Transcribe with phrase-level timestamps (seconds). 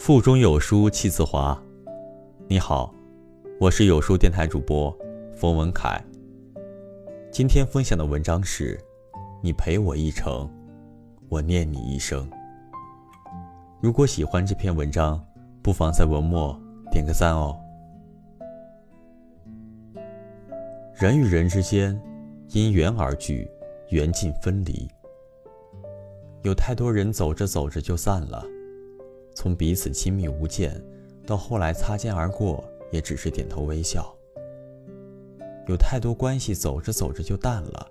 [0.00, 1.62] 腹中有书气自华。
[2.48, 2.90] 你好，
[3.60, 4.90] 我是有书电台主播
[5.36, 6.02] 冯文凯。
[7.30, 8.80] 今天分享的文章是：
[9.42, 10.50] 你陪我一程，
[11.28, 12.26] 我念你一生。
[13.78, 15.22] 如果喜欢这篇文章，
[15.62, 16.58] 不妨在文末
[16.90, 17.54] 点个赞哦。
[20.94, 22.00] 人与人之间
[22.52, 23.46] 因缘而聚，
[23.90, 24.88] 缘尽分离。
[26.42, 28.42] 有太多人走着走着就散了。
[29.40, 30.70] 从彼此亲密无间，
[31.26, 32.62] 到后来擦肩而过，
[32.92, 34.14] 也只是点头微笑。
[35.66, 37.86] 有太多关系走着走着就淡了，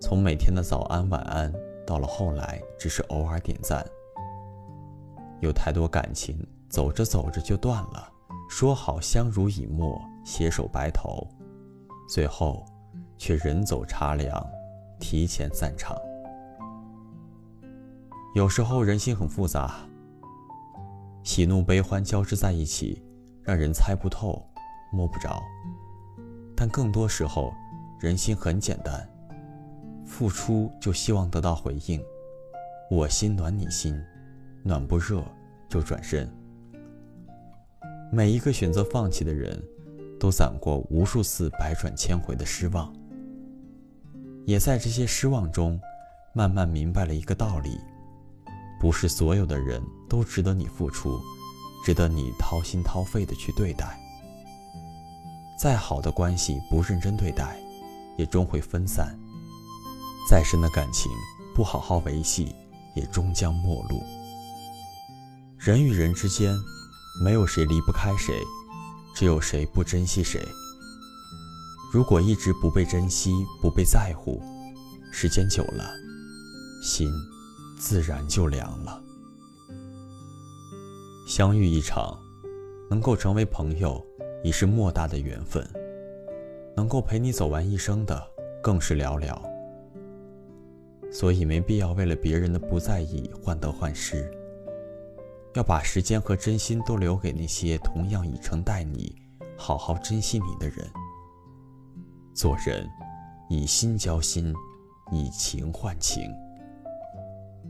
[0.00, 1.52] 从每天的早安晚安，
[1.84, 3.84] 到了后来只是偶尔点赞。
[5.40, 8.08] 有太多感情走着走着就断了，
[8.48, 11.26] 说好相濡以沫，携手白头，
[12.08, 12.64] 最后
[13.18, 14.40] 却人走茶凉，
[15.00, 15.98] 提前散场。
[18.36, 19.80] 有时候人心很复杂。
[21.26, 23.02] 喜怒悲欢交织在一起，
[23.42, 24.40] 让人猜不透、
[24.92, 25.42] 摸不着。
[26.54, 27.52] 但更多时候，
[28.00, 29.06] 人心很简单，
[30.06, 32.00] 付出就希望得到回应。
[32.88, 34.00] 我心暖你心，
[34.62, 35.20] 暖不热
[35.68, 36.32] 就转身。
[38.12, 39.60] 每一个选择放弃的人，
[40.20, 42.94] 都攒过无数次百转千回的失望，
[44.46, 45.78] 也在这些失望中，
[46.32, 47.80] 慢慢明白了一个道理。
[48.80, 51.20] 不是所有的人都值得你付出，
[51.84, 53.98] 值得你掏心掏肺的去对待。
[55.58, 57.58] 再好的关系不认真对待，
[58.18, 59.06] 也终会分散；
[60.28, 61.10] 再深的感情
[61.54, 62.54] 不好好维系，
[62.94, 64.02] 也终将陌路。
[65.58, 66.54] 人与人之间，
[67.24, 68.38] 没有谁离不开谁，
[69.14, 70.40] 只有谁不珍惜谁。
[71.90, 74.42] 如果一直不被珍惜、不被在乎，
[75.10, 75.90] 时间久了，
[76.82, 77.10] 心。
[77.78, 79.02] 自然就凉了。
[81.28, 82.18] 相遇一场，
[82.88, 84.04] 能够成为朋友，
[84.42, 85.62] 已是莫大的缘分；
[86.76, 88.20] 能够陪你走完一生的，
[88.62, 89.36] 更是寥寥。
[91.10, 94.30] 所以没必要为了别人的不在意患得患失，
[95.54, 99.14] 要把时间和真心都留给那些同样以诚待你、
[99.56, 100.86] 好好珍惜你的人。
[102.34, 102.88] 做人，
[103.48, 104.54] 以心交心，
[105.10, 106.22] 以情换情。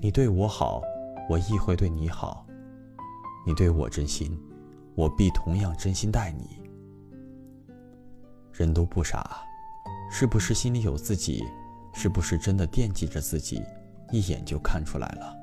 [0.00, 0.82] 你对我好，
[1.28, 2.44] 我亦会对你好；
[3.46, 4.38] 你对我真心，
[4.94, 6.60] 我必同样真心待你。
[8.52, 9.42] 人都不傻，
[10.10, 11.44] 是不是心里有自己？
[11.94, 13.62] 是不是真的惦记着自己？
[14.10, 15.36] 一眼就看出来了。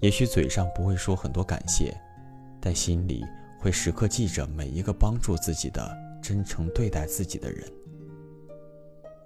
[0.00, 1.96] 也许嘴上不会说很多感谢，
[2.60, 3.24] 但心里
[3.58, 7.64] 会时刻记着每一个帮助自己的、真诚对待自己的人。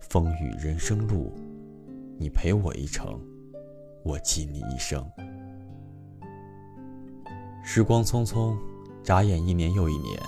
[0.00, 1.32] 风雨人生路，
[2.18, 3.20] 你陪我一程。
[4.02, 5.04] 我记你一生。
[7.62, 8.56] 时光匆匆，
[9.04, 10.20] 眨眼一年又一年，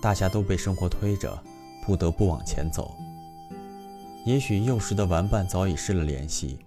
[0.00, 1.42] 大家都被生活推着，
[1.84, 2.94] 不得不往前走。
[4.24, 6.58] 也许幼时的玩伴早已失了联系，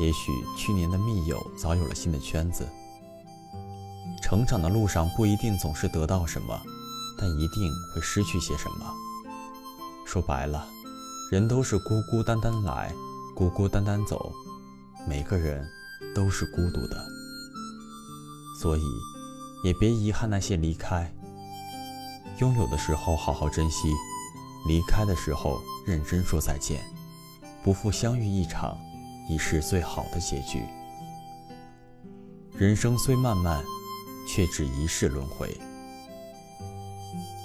[0.00, 2.68] 也许去年的密友早有了新的圈子。
[4.20, 6.60] 成长的路上不一定总是得到什么，
[7.18, 8.92] 但一定会失去些什么。
[10.04, 10.66] 说白了，
[11.30, 12.92] 人都是孤孤单单来，
[13.34, 14.32] 孤孤单单走。
[15.06, 15.68] 每个人
[16.14, 17.06] 都是孤独的，
[18.60, 18.82] 所以
[19.64, 21.12] 也别遗憾那些离开。
[22.38, 23.92] 拥有的时候好好珍惜，
[24.66, 26.82] 离开的时候认真说再见。
[27.62, 28.76] 不负相遇一场，
[29.28, 30.64] 已是最好的结局。
[32.56, 33.62] 人生虽漫漫，
[34.26, 35.56] 却只一世轮回。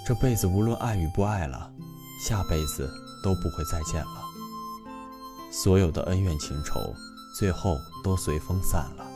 [0.06, 1.70] 这辈子无论爱与不爱了，
[2.24, 2.90] 下辈子
[3.22, 4.24] 都不会再见了。
[5.50, 6.94] 所有的恩怨情仇。
[7.38, 9.06] 最后都随风散了。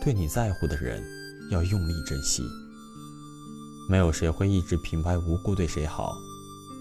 [0.00, 1.02] 对你在乎的人，
[1.50, 2.44] 要用力珍惜。
[3.90, 6.14] 没有谁会一直平白无故对谁好，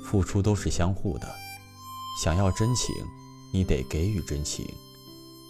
[0.06, 1.28] 付出都是相互的。
[2.22, 2.94] 想要真情，
[3.52, 4.64] 你得给予真情；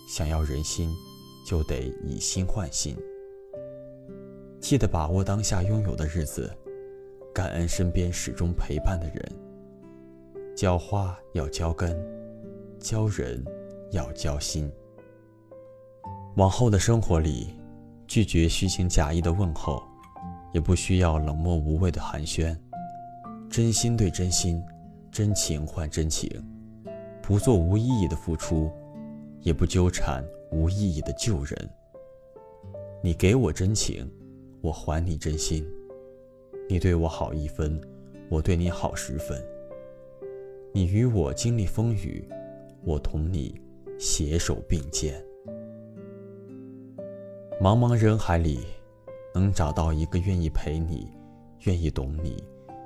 [0.07, 0.95] 想要人心，
[1.45, 2.95] 就得以心换心。
[4.61, 6.49] 记得把握当下拥有的日子，
[7.33, 10.55] 感恩身边始终陪伴的人。
[10.55, 12.01] 浇花要浇根，
[12.79, 13.43] 浇人。
[13.91, 14.71] 要交心。
[16.35, 17.47] 往后的生活里，
[18.07, 19.83] 拒绝虚情假意的问候，
[20.53, 22.57] 也不需要冷漠无味的寒暄。
[23.49, 24.63] 真心对真心，
[25.11, 26.29] 真情换真情，
[27.21, 28.71] 不做无意义的付出，
[29.41, 31.69] 也不纠缠无意义的旧人。
[33.03, 34.09] 你给我真情，
[34.61, 35.67] 我还你真心。
[36.69, 37.81] 你对我好一分，
[38.29, 39.37] 我对你好十分。
[40.73, 42.25] 你与我经历风雨，
[42.85, 43.59] 我同你。
[44.03, 45.23] 携手并肩，
[47.61, 48.65] 茫茫人海里，
[49.31, 51.11] 能找到一个愿意陪你、
[51.65, 52.43] 愿意懂你、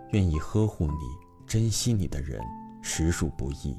[0.10, 0.98] 愿意呵护你、
[1.48, 2.42] 珍惜你的人，
[2.82, 3.78] 实属不易。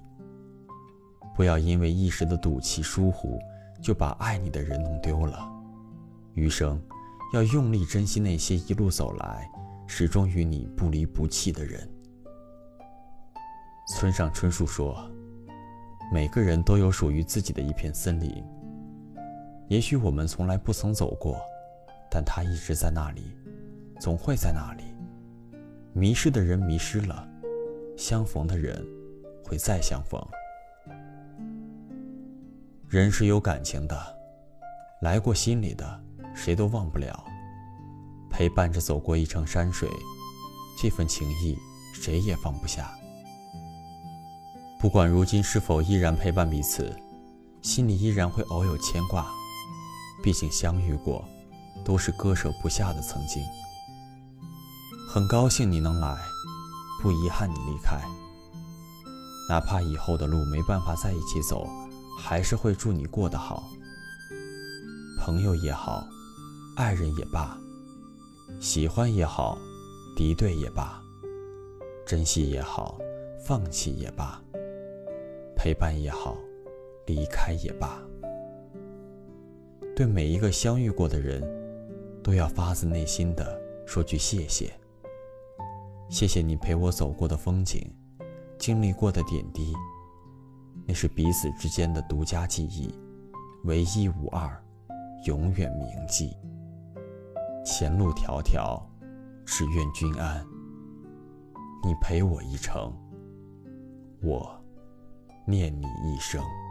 [1.35, 3.39] 不要因为一时的赌气疏忽，
[3.83, 5.39] 就把爱你的人弄丢了。
[6.33, 6.83] 余生，
[7.35, 9.47] 要用力珍惜那些一路走来，
[9.87, 11.87] 始终与你不离不弃的人。
[13.95, 15.07] 村上春树说
[16.13, 18.45] ：“每个人都有属于自己的一片森林。
[19.69, 21.37] 也许我们从来不曾走过，
[22.11, 23.23] 但它一直在那里，
[24.01, 24.85] 总会在那里。
[25.93, 27.29] 迷失的人迷失了，
[27.97, 28.87] 相逢的人
[29.45, 30.25] 会再相逢。
[32.89, 33.99] 人是有感情的，
[35.01, 36.01] 来过心里的，
[36.35, 37.25] 谁都忘不了。
[38.31, 39.89] 陪伴着走过一程山水，
[40.81, 41.59] 这份情谊，
[41.93, 42.95] 谁也放不下。”
[44.87, 46.95] 不管如今是否依然陪伴彼此，
[47.61, 49.27] 心里依然会偶有牵挂。
[50.23, 51.25] 毕竟相遇过，
[51.85, 53.43] 都是割舍不下的曾经。
[55.09, 56.17] 很高兴你能来，
[57.03, 58.01] 不遗憾你离开。
[59.49, 61.69] 哪怕以后的路没办法在一起走，
[62.17, 63.69] 还是会祝你过得好。
[65.19, 66.07] 朋友也好，
[66.77, 67.59] 爱人也罢，
[68.61, 69.59] 喜欢也好，
[70.15, 71.03] 敌对也罢，
[72.07, 72.97] 珍惜也好，
[73.45, 74.41] 放弃也罢。
[75.67, 76.37] 陪伴也好，
[77.07, 78.01] 离开也罢，
[79.97, 81.43] 对每一个相遇过的人，
[82.23, 84.73] 都要发自内心的说句谢谢。
[86.09, 87.85] 谢谢你陪我走过的风景，
[88.57, 89.75] 经历过的点滴，
[90.87, 92.95] 那是彼此之间的独家记忆，
[93.65, 94.49] 唯一无二，
[95.25, 96.31] 永远铭记。
[97.65, 98.81] 前路迢迢，
[99.45, 100.47] 只愿君安。
[101.85, 102.97] 你陪我一程，
[104.23, 104.49] 我。
[105.47, 106.66] 念你一生。